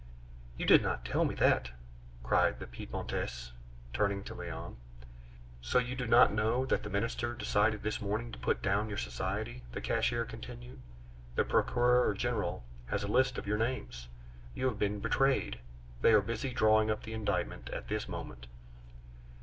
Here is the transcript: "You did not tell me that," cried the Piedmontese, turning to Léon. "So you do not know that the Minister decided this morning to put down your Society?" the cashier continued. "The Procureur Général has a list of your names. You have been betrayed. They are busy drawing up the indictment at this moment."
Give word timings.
"You 0.57 0.65
did 0.65 0.81
not 0.81 1.05
tell 1.05 1.25
me 1.25 1.35
that," 1.35 1.69
cried 2.23 2.57
the 2.57 2.65
Piedmontese, 2.65 3.51
turning 3.93 4.23
to 4.23 4.33
Léon. 4.33 4.77
"So 5.61 5.77
you 5.77 5.95
do 5.95 6.07
not 6.07 6.33
know 6.33 6.65
that 6.65 6.81
the 6.81 6.89
Minister 6.89 7.35
decided 7.35 7.83
this 7.83 8.01
morning 8.01 8.31
to 8.31 8.39
put 8.39 8.63
down 8.63 8.89
your 8.89 8.97
Society?" 8.97 9.61
the 9.73 9.79
cashier 9.79 10.25
continued. 10.25 10.81
"The 11.35 11.43
Procureur 11.43 12.15
Général 12.15 12.63
has 12.87 13.03
a 13.03 13.07
list 13.07 13.37
of 13.37 13.45
your 13.45 13.59
names. 13.59 14.07
You 14.55 14.65
have 14.69 14.79
been 14.79 15.01
betrayed. 15.01 15.59
They 16.01 16.13
are 16.13 16.21
busy 16.21 16.51
drawing 16.51 16.89
up 16.89 17.03
the 17.03 17.13
indictment 17.13 17.69
at 17.69 17.87
this 17.87 18.07
moment." 18.09 18.47